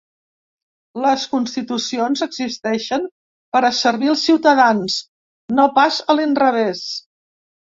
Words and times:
Les 1.01 1.25
constitucions 1.33 2.23
existeixen 2.27 3.05
per 3.57 3.61
a 3.69 3.73
servir 3.83 4.09
els 4.15 4.25
ciutadans, 4.31 4.97
no 5.61 5.69
pas 5.77 6.01
a 6.11 6.17
l’inrevés. 6.19 6.83